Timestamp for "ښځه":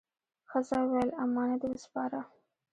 0.49-0.77